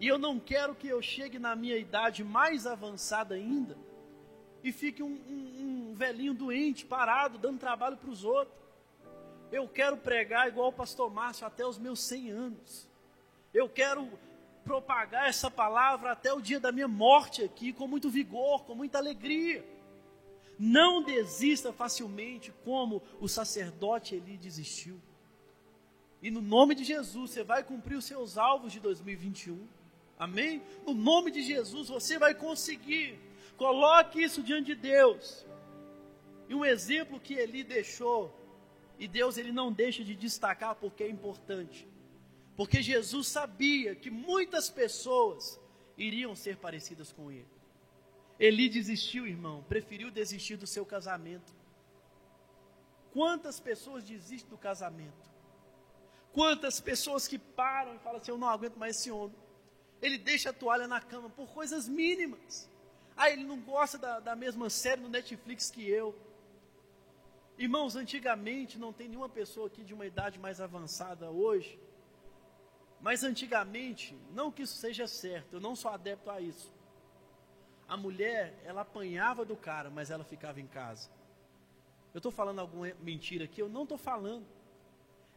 [0.00, 3.76] E eu não quero que eu chegue na minha idade mais avançada ainda
[4.62, 8.56] e fique um, um, um velhinho doente, parado, dando trabalho para os outros.
[9.50, 12.88] Eu quero pregar igual o pastor Márcio até os meus 100 anos.
[13.52, 14.08] Eu quero
[14.62, 18.98] propagar essa palavra até o dia da minha morte aqui, com muito vigor, com muita
[18.98, 19.64] alegria.
[20.58, 25.00] Não desista facilmente, como o sacerdote Eli desistiu.
[26.20, 29.66] E no nome de Jesus, você vai cumprir os seus alvos de 2021.
[30.18, 30.62] Amém?
[30.84, 33.18] No nome de Jesus, você vai conseguir.
[33.56, 35.46] Coloque isso diante de Deus.
[36.48, 38.34] E um exemplo que Eli deixou,
[38.98, 41.86] e Deus ele não deixa de destacar porque é importante.
[42.56, 45.60] Porque Jesus sabia que muitas pessoas
[45.96, 47.46] iriam ser parecidas com ele.
[48.38, 51.52] Eli desistiu, irmão, preferiu desistir do seu casamento.
[53.12, 55.28] Quantas pessoas desistem do casamento?
[56.32, 59.36] Quantas pessoas que param e falam assim: Eu não aguento mais esse homem.
[60.00, 62.70] Ele deixa a toalha na cama por coisas mínimas.
[63.16, 66.14] Ah, ele não gosta da, da mesma série no Netflix que eu.
[67.58, 71.76] Irmãos, antigamente não tem nenhuma pessoa aqui de uma idade mais avançada hoje.
[73.00, 76.72] Mas antigamente, não que isso seja certo, eu não sou adepto a isso.
[77.88, 81.08] A mulher, ela apanhava do cara, mas ela ficava em casa.
[82.12, 83.62] Eu estou falando alguma mentira aqui?
[83.62, 84.46] Eu não estou falando.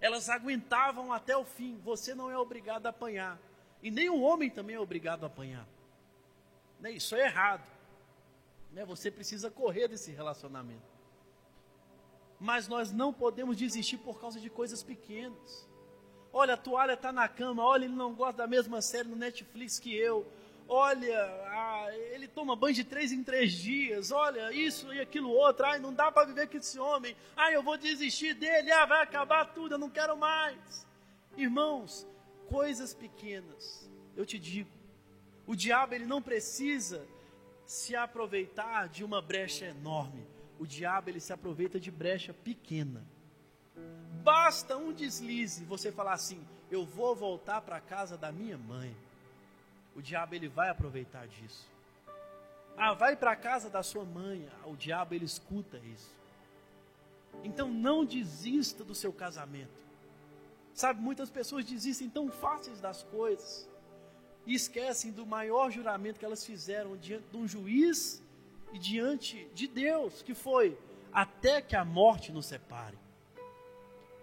[0.01, 1.79] Elas aguentavam até o fim.
[1.79, 3.39] Você não é obrigado a apanhar.
[3.81, 5.65] E nem o homem também é obrigado a apanhar.
[6.79, 6.91] Né?
[6.91, 7.65] Isso é errado.
[8.73, 8.83] Né?
[8.83, 10.91] Você precisa correr desse relacionamento.
[12.37, 15.69] Mas nós não podemos desistir por causa de coisas pequenas.
[16.33, 17.63] Olha, a toalha está na cama.
[17.63, 20.25] Olha, ele não gosta da mesma série no Netflix que eu
[20.71, 25.65] olha, ah, ele toma banho de três em três dias, olha, isso e aquilo outro,
[25.65, 29.03] ai, não dá para viver com esse homem, ai, eu vou desistir dele, ah, vai
[29.03, 30.87] acabar tudo, eu não quero mais.
[31.37, 32.07] Irmãos,
[32.49, 34.69] coisas pequenas, eu te digo,
[35.45, 37.05] o diabo ele não precisa
[37.65, 40.25] se aproveitar de uma brecha enorme,
[40.59, 43.05] o diabo ele se aproveita de brecha pequena.
[44.23, 48.95] Basta um deslize, você falar assim: eu vou voltar para a casa da minha mãe
[49.95, 51.69] o diabo ele vai aproveitar disso.
[52.77, 54.47] Ah, vai para a casa da sua mãe.
[54.61, 56.13] Ah, o diabo ele escuta isso.
[57.43, 59.81] Então não desista do seu casamento.
[60.73, 63.69] Sabe, muitas pessoas desistem tão fáceis das coisas
[64.45, 68.21] e esquecem do maior juramento que elas fizeram diante de um juiz
[68.73, 70.77] e diante de Deus, que foi
[71.11, 72.97] até que a morte nos separe.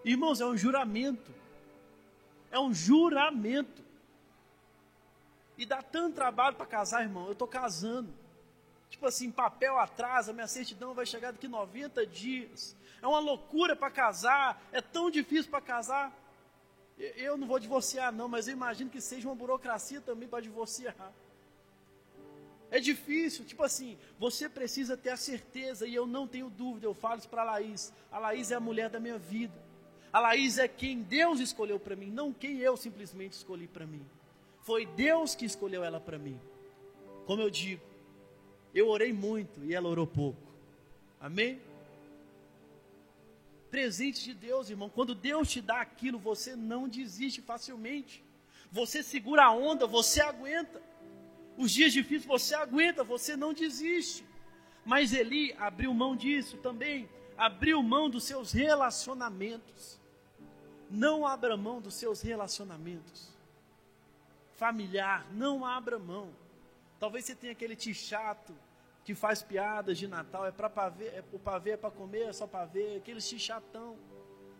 [0.05, 1.33] Irmãos, é um juramento.
[2.51, 3.83] É um juramento.
[5.57, 7.27] E dá tanto trabalho para casar, irmão.
[7.27, 8.13] Eu estou casando.
[8.90, 12.74] Tipo assim, papel atrasa, minha certidão vai chegar daqui 90 dias.
[13.03, 16.12] É uma loucura para casar, é tão difícil para casar.
[16.98, 21.12] Eu não vou divorciar, não, mas eu imagino que seja uma burocracia também para divorciar.
[22.70, 26.92] É difícil, tipo assim, você precisa ter a certeza, e eu não tenho dúvida, eu
[26.92, 27.92] falo isso para a Laís.
[28.11, 29.55] A Laís é a mulher da minha vida.
[30.12, 34.05] A Laís é quem Deus escolheu para mim, não quem eu simplesmente escolhi para mim.
[34.62, 36.38] Foi Deus que escolheu ela para mim.
[37.27, 37.83] Como eu digo,
[38.79, 40.41] eu orei muito e ela orou pouco.
[41.21, 41.61] Amém?
[43.71, 44.88] Presente de Deus, irmão.
[44.88, 48.25] Quando Deus te dá aquilo, você não desiste facilmente.
[48.71, 50.81] Você segura a onda, você aguenta.
[51.57, 54.25] Os dias difíceis você aguenta, você não desiste.
[54.85, 57.09] Mas Eli abriu mão disso também.
[57.37, 59.99] Abriu mão dos seus relacionamentos.
[60.91, 63.38] Não abra mão dos seus relacionamentos
[64.59, 66.31] familiar, não abra mão.
[66.99, 68.53] Talvez você tenha aquele tio chato
[69.09, 72.33] que faz piadas de Natal, é para pavê, é o pavê é para comer, é
[72.35, 73.97] só ver, aquele tio chatão.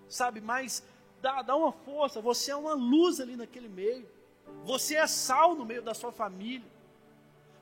[0.09, 0.83] Sabe, mas
[1.21, 4.09] dá, dá uma força, você é uma luz ali naquele meio.
[4.65, 6.67] Você é sal no meio da sua família.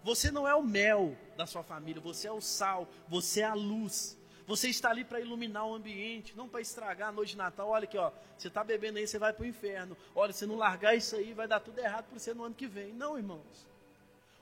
[0.05, 3.55] Você não é o mel da sua família, você é o sal, você é a
[3.55, 4.17] luz.
[4.47, 7.69] Você está ali para iluminar o ambiente, não para estragar a noite de Natal.
[7.69, 9.97] Olha aqui, ó, você está bebendo aí, você vai para o inferno.
[10.15, 12.69] Olha, se não largar isso aí, vai dar tudo errado para você no ano que
[12.69, 12.93] vem.
[12.93, 13.67] Não, irmãos.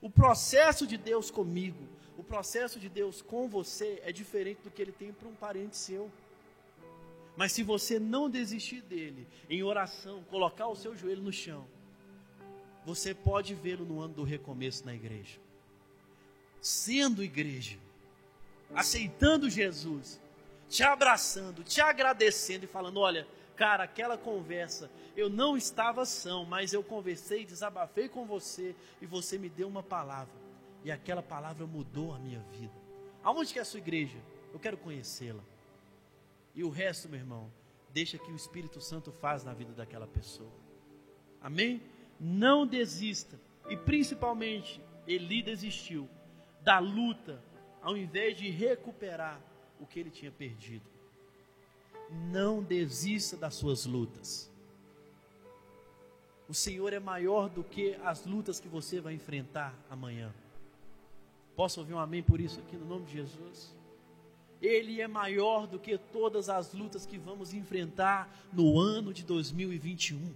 [0.05, 1.83] O processo de Deus comigo,
[2.19, 5.79] o processo de Deus com você é diferente do que ele tem para um parente
[5.79, 6.11] seu.
[7.35, 11.67] Mas se você não desistir dele, em oração, colocar o seu joelho no chão,
[12.85, 15.39] você pode vê-lo no ano do recomeço na igreja.
[16.61, 17.79] Sendo igreja,
[18.75, 20.21] aceitando Jesus,
[20.69, 26.73] te abraçando, te agradecendo e falando: olha, cara, aquela conversa, eu não estava são, mas
[26.73, 30.35] eu conversei, desabafei com você e você me deu uma palavra.
[30.85, 32.75] E aquela palavra mudou a minha vida.
[33.23, 34.19] Aonde que é a sua igreja?
[34.53, 35.43] Eu quero conhecê-la.
[36.55, 37.51] E o resto, meu irmão,
[37.91, 40.53] deixa que o Espírito Santo faz na vida daquela pessoa.
[41.41, 41.83] Amém?
[42.21, 43.41] Não desista.
[43.69, 46.09] E principalmente, Eli desistiu
[46.61, 47.43] da luta
[47.83, 49.41] ao invés de recuperar
[49.79, 50.94] o que ele tinha perdido.
[52.11, 54.51] Não desista das suas lutas.
[56.49, 60.33] O Senhor é maior do que as lutas que você vai enfrentar amanhã.
[61.57, 63.75] Posso ouvir um amém por isso aqui no nome de Jesus?
[64.61, 70.35] Ele é maior do que todas as lutas que vamos enfrentar no ano de 2021.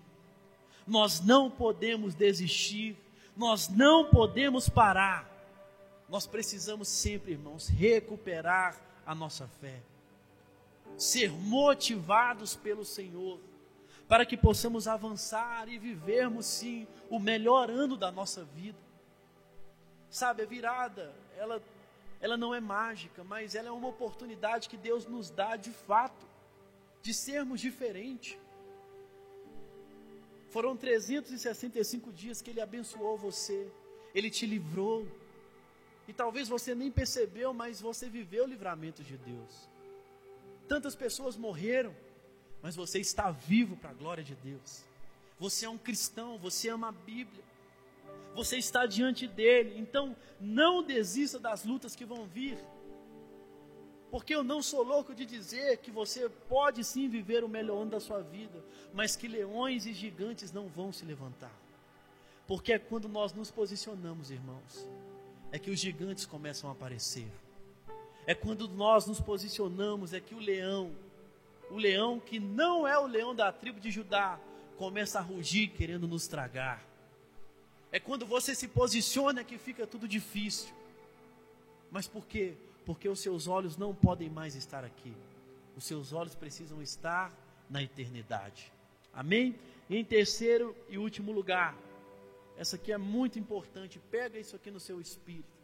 [0.87, 2.97] Nós não podemos desistir,
[3.37, 5.39] nós não podemos parar
[6.09, 9.81] nós precisamos sempre, irmãos, recuperar a nossa fé,
[10.99, 13.41] ser motivados pelo Senhor,
[14.09, 18.79] para que possamos avançar e vivermos sim o melhor ano da nossa vida.
[20.11, 21.63] Sabe, a virada, ela,
[22.21, 26.27] ela não é mágica, mas ela é uma oportunidade que Deus nos dá de fato,
[27.01, 28.37] de sermos diferentes.
[30.51, 33.71] Foram 365 dias que Ele abençoou você,
[34.15, 35.07] Ele te livrou.
[36.09, 39.68] E talvez você nem percebeu, mas você viveu o livramento de Deus.
[40.69, 41.95] Tantas pessoas morreram,
[42.63, 44.85] mas você está vivo para a glória de Deus.
[45.39, 47.43] Você é um cristão, você ama a Bíblia.
[48.35, 52.59] Você está diante dele, então não desista das lutas que vão vir.
[54.11, 57.91] Porque eu não sou louco de dizer que você pode sim viver o melhor ano
[57.93, 58.63] da sua vida,
[58.93, 61.53] mas que leões e gigantes não vão se levantar.
[62.47, 64.89] Porque é quando nós nos posicionamos, irmãos,
[65.53, 67.29] é que os gigantes começam a aparecer.
[68.29, 70.93] É quando nós nos posicionamos, é que o leão,
[71.71, 74.39] o leão que não é o leão da tribo de Judá,
[74.77, 76.85] começa a rugir querendo nos tragar.
[77.91, 80.73] É quando você se posiciona que fica tudo difícil.
[81.91, 82.55] Mas por quê?
[82.89, 85.15] porque os seus olhos não podem mais estar aqui.
[85.77, 87.31] Os seus olhos precisam estar
[87.69, 88.73] na eternidade.
[89.13, 89.55] Amém?
[89.91, 91.77] E em terceiro e último lugar,
[92.57, 95.58] essa aqui é muito importante, pega isso aqui no seu espírito.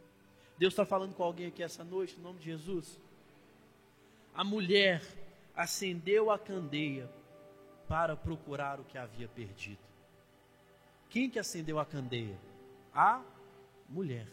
[0.57, 2.99] Deus está falando com alguém aqui essa noite, em nome de Jesus.
[4.33, 5.01] A mulher
[5.55, 7.09] acendeu a candeia
[7.87, 9.79] para procurar o que havia perdido.
[11.09, 12.37] Quem que acendeu a candeia?
[12.93, 13.21] A
[13.89, 14.27] mulher.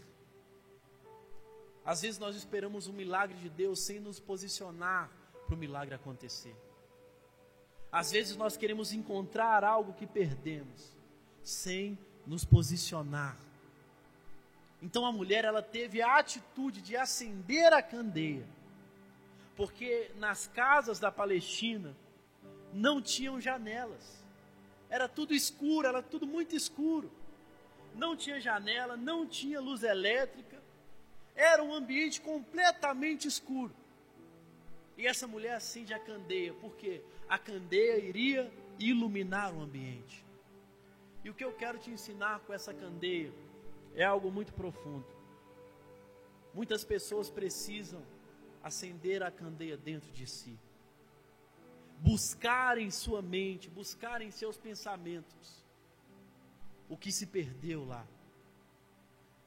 [1.84, 5.10] Às vezes nós esperamos um milagre de Deus sem nos posicionar
[5.46, 6.56] para o milagre acontecer.
[7.90, 10.96] Às vezes nós queremos encontrar algo que perdemos
[11.42, 13.36] sem nos posicionar.
[14.82, 18.44] Então a mulher ela teve a atitude de acender a candeia,
[19.56, 21.96] porque nas casas da Palestina
[22.74, 24.22] não tinham janelas,
[24.90, 27.10] era tudo escuro, era tudo muito escuro.
[27.94, 30.60] Não tinha janela, não tinha luz elétrica,
[31.34, 33.74] era um ambiente completamente escuro.
[34.98, 40.24] E essa mulher acende a candeia, porque a candeia iria iluminar o ambiente.
[41.24, 43.32] E o que eu quero te ensinar com essa candeia
[43.94, 45.06] é algo muito profundo.
[46.54, 48.02] Muitas pessoas precisam
[48.62, 50.58] acender a candeia dentro de si,
[51.98, 55.64] buscar em sua mente, buscar em seus pensamentos
[56.88, 58.06] o que se perdeu lá.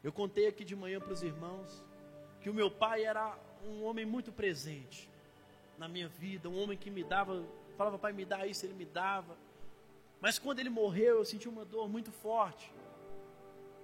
[0.03, 1.83] Eu contei aqui de manhã para os irmãos
[2.41, 5.09] que o meu pai era um homem muito presente
[5.77, 7.43] na minha vida, um homem que me dava,
[7.77, 9.35] falava, pai, me dá isso, ele me dava.
[10.21, 12.71] Mas quando ele morreu, eu senti uma dor muito forte.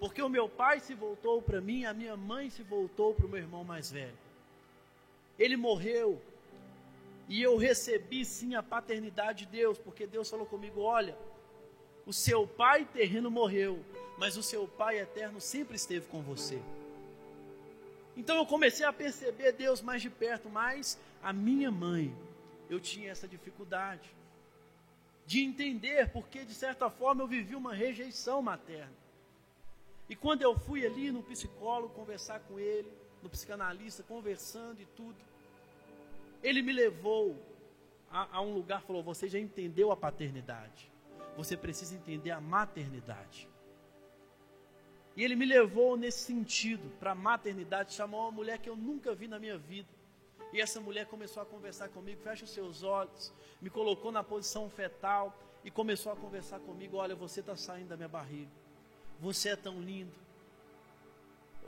[0.02, 3.30] Porque o meu pai se voltou para mim, a minha mãe se voltou para o
[3.30, 4.18] meu irmão mais velho.
[5.38, 6.20] Ele morreu
[7.30, 11.16] e eu recebi sim a paternidade de Deus, porque Deus falou comigo: olha,
[12.04, 13.80] o seu pai terreno morreu,
[14.18, 16.60] mas o seu Pai eterno sempre esteve com você.
[18.18, 22.12] Então eu comecei a perceber Deus mais de perto, mas a minha mãe,
[22.72, 24.10] eu tinha essa dificuldade
[25.28, 29.02] de entender, porque de certa forma eu vivi uma rejeição materna.
[30.12, 32.92] E quando eu fui ali no psicólogo conversar com ele,
[33.24, 35.16] no psicanalista, conversando e tudo,
[36.44, 37.38] ele me levou
[38.12, 40.92] a, a um lugar, falou: Você já entendeu a paternidade,
[41.38, 43.48] você precisa entender a maternidade.
[45.16, 49.16] E ele me levou nesse sentido para a maternidade, chamou uma mulher que eu nunca
[49.16, 49.88] vi na minha vida.
[50.52, 54.70] E essa mulher começou a conversar comigo, fecha os seus olhos, me colocou na posição
[54.70, 55.34] fetal
[55.64, 58.52] e começou a conversar comigo: Olha, você está saindo da minha barriga,
[59.22, 60.12] você é tão lindo.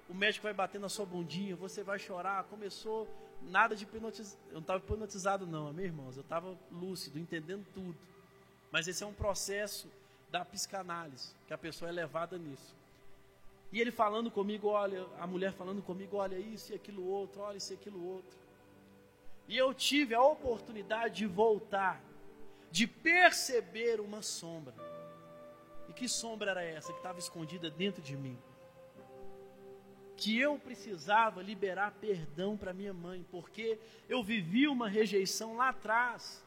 [0.09, 2.43] O médico vai bater na sua bundinha, você vai chorar.
[2.45, 3.07] Começou
[3.43, 4.41] nada de hipnotizado.
[4.47, 6.17] Eu não estava hipnotizado, não, amém, irmãos?
[6.17, 7.95] Eu estava lúcido, entendendo tudo.
[8.71, 9.87] Mas esse é um processo
[10.31, 12.75] da psicanálise, que a pessoa é levada nisso.
[13.71, 17.57] E ele falando comigo, olha, a mulher falando comigo, olha isso e aquilo outro, olha
[17.57, 18.35] isso e aquilo outro.
[19.47, 22.01] E eu tive a oportunidade de voltar,
[22.71, 24.73] de perceber uma sombra.
[25.89, 28.37] E que sombra era essa que estava escondida dentro de mim?
[30.15, 36.43] Que eu precisava liberar perdão para minha mãe, porque eu vivi uma rejeição lá atrás,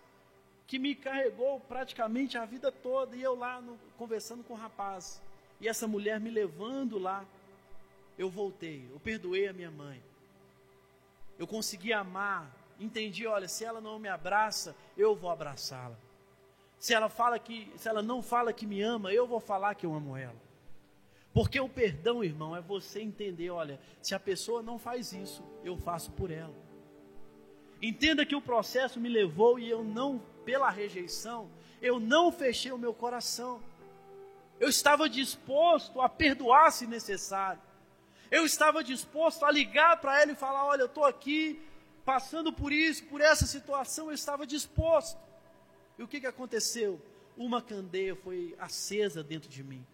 [0.66, 5.20] que me carregou praticamente a vida toda, e eu lá no, conversando com o rapaz
[5.61, 7.24] e essa mulher me levando lá,
[8.18, 10.03] eu voltei, eu perdoei a minha mãe.
[11.39, 15.97] Eu consegui amar, entendi, olha, se ela não me abraça, eu vou abraçá-la.
[16.79, 19.87] Se ela fala que, se ela não fala que me ama, eu vou falar que
[19.87, 20.37] eu amo ela.
[21.33, 25.77] Porque o perdão, irmão, é você entender, olha, se a pessoa não faz isso, eu
[25.77, 26.55] faço por ela.
[27.81, 31.51] Entenda que o processo me levou e eu não, pela rejeição,
[31.83, 33.61] eu não fechei o meu coração.
[34.59, 37.61] Eu estava disposto a perdoar se necessário.
[38.31, 41.62] Eu estava disposto a ligar para ela e falar: Olha, eu estou aqui
[42.05, 44.07] passando por isso, por essa situação.
[44.07, 45.20] Eu estava disposto.
[45.99, 47.01] E o que, que aconteceu?
[47.36, 49.84] uma candeia foi acesa dentro de mim.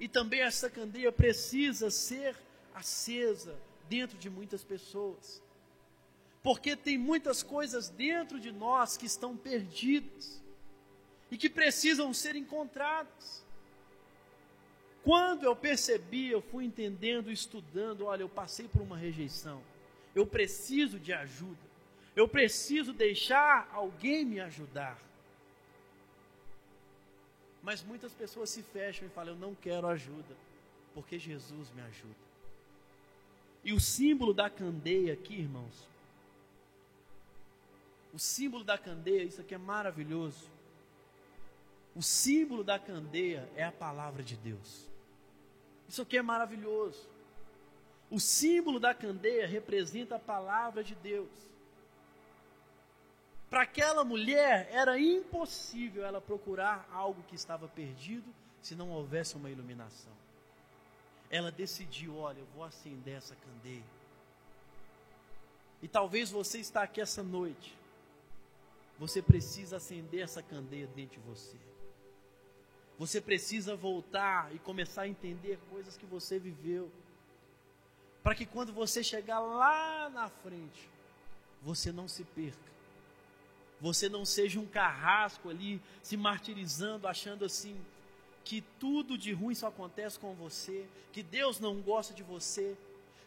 [0.00, 2.36] E também essa candeia precisa ser
[2.74, 3.56] acesa
[3.88, 5.40] dentro de muitas pessoas.
[6.42, 10.42] Porque tem muitas coisas dentro de nós que estão perdidas
[11.30, 13.44] e que precisam ser encontradas.
[15.04, 19.62] Quando eu percebi, eu fui entendendo, estudando, olha, eu passei por uma rejeição.
[20.14, 21.73] Eu preciso de ajuda.
[22.14, 24.98] Eu preciso deixar alguém me ajudar.
[27.62, 30.36] Mas muitas pessoas se fecham e falam: Eu não quero ajuda,
[30.94, 32.24] porque Jesus me ajuda.
[33.64, 35.88] E o símbolo da candeia aqui, irmãos,
[38.12, 40.48] o símbolo da candeia, isso aqui é maravilhoso.
[41.96, 44.88] O símbolo da candeia é a palavra de Deus.
[45.88, 47.08] Isso aqui é maravilhoso.
[48.10, 51.28] O símbolo da candeia representa a palavra de Deus.
[53.54, 58.28] Para aquela mulher era impossível ela procurar algo que estava perdido
[58.60, 60.10] se não houvesse uma iluminação.
[61.30, 63.84] Ela decidiu: olha, eu vou acender essa candeia.
[65.80, 67.78] E talvez você está aqui essa noite.
[68.98, 71.56] Você precisa acender essa candeia dentro de você.
[72.98, 76.90] Você precisa voltar e começar a entender coisas que você viveu.
[78.20, 80.90] Para que quando você chegar lá na frente,
[81.62, 82.73] você não se perca
[83.80, 87.76] você não seja um carrasco ali se martirizando, achando assim
[88.44, 92.76] que tudo de ruim só acontece com você, que Deus não gosta de você.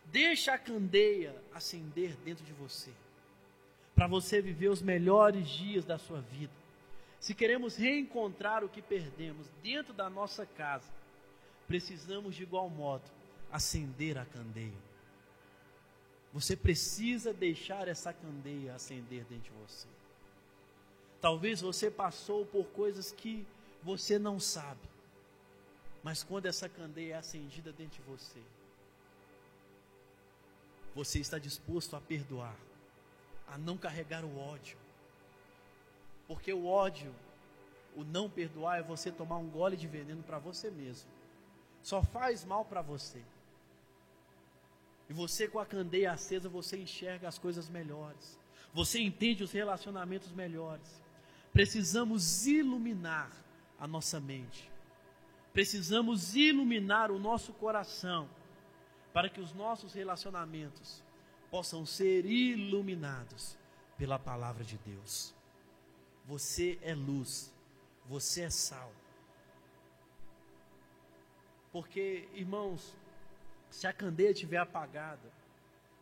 [0.05, 2.91] Deixa a candeia acender dentro de você,
[3.93, 6.53] para você viver os melhores dias da sua vida.
[7.19, 10.89] Se queremos reencontrar o que perdemos dentro da nossa casa,
[11.67, 13.03] precisamos de igual modo
[13.51, 14.87] acender a candeia.
[16.31, 19.87] Você precisa deixar essa candeia acender dentro de você.
[21.27, 23.45] Talvez você passou por coisas que
[23.83, 24.79] você não sabe.
[26.01, 28.39] Mas quando essa candeia é acendida dentro de você,
[30.95, 32.55] você está disposto a perdoar,
[33.45, 34.77] a não carregar o ódio.
[36.29, 37.13] Porque o ódio,
[37.93, 41.09] o não perdoar é você tomar um gole de veneno para você mesmo.
[41.83, 43.21] Só faz mal para você.
[45.09, 48.39] E você com a candeia acesa, você enxerga as coisas melhores.
[48.73, 51.05] Você entende os relacionamentos melhores.
[51.57, 53.31] Precisamos iluminar
[53.79, 54.71] a nossa mente.
[55.51, 58.29] Precisamos iluminar o nosso coração
[59.11, 61.03] para que os nossos relacionamentos
[61.49, 63.57] possam ser iluminados
[63.97, 65.33] pela palavra de Deus.
[66.27, 67.51] Você é luz,
[68.05, 68.91] você é sal.
[71.71, 72.95] Porque, irmãos,
[73.71, 75.33] se a candeia estiver apagada,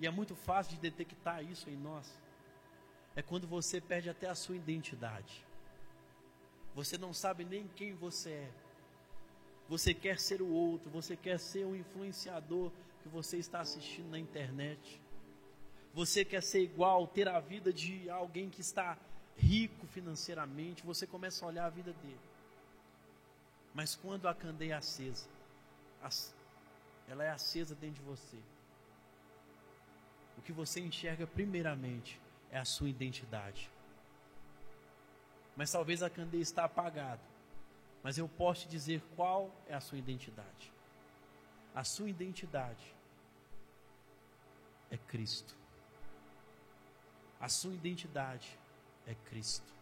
[0.02, 2.14] e é muito fácil de detectar isso em nós,
[3.16, 5.45] é quando você perde até a sua identidade.
[6.76, 8.52] Você não sabe nem quem você é.
[9.68, 12.72] Você quer ser o outro, você quer ser um influenciador
[13.02, 15.02] que você está assistindo na internet.
[15.94, 18.98] Você quer ser igual, ter a vida de alguém que está
[19.38, 22.20] rico financeiramente, você começa a olhar a vida dele.
[23.74, 25.28] Mas quando a candeia é acesa,
[27.08, 28.38] ela é acesa dentro de você.
[30.38, 32.20] O que você enxerga primeiramente
[32.52, 33.70] é a sua identidade.
[35.56, 37.22] Mas talvez a candeia está apagada.
[38.04, 40.72] Mas eu posso te dizer qual é a sua identidade.
[41.74, 42.94] A sua identidade
[44.92, 45.56] é Cristo.
[47.40, 48.58] A sua identidade
[49.08, 49.74] é Cristo.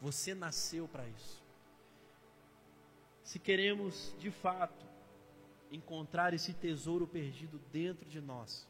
[0.00, 1.42] Você nasceu para isso.
[3.22, 4.84] Se queremos de fato
[5.72, 8.66] encontrar esse tesouro perdido dentro de nós,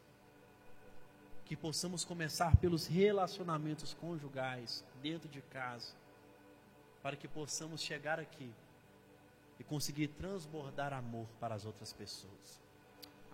[1.44, 5.92] que possamos começar pelos relacionamentos conjugais dentro de casa,
[7.02, 8.50] para que possamos chegar aqui
[9.58, 12.60] e conseguir transbordar amor para as outras pessoas.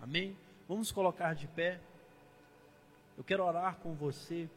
[0.01, 0.35] Amém?
[0.67, 1.79] Vamos colocar de pé.
[3.17, 4.49] Eu quero orar com você.